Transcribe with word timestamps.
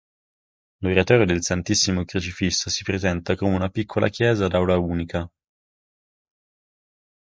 L'oratorio 0.79 1.27
del 1.27 1.43
Santissimo 1.43 2.05
Crocifisso 2.05 2.71
si 2.71 2.81
presenta 2.83 3.35
come 3.35 3.53
una 3.53 3.69
piccola 3.69 4.09
chiesa 4.09 4.45
ad 4.45 4.53
aula 4.55 4.75
unica. 4.79 5.29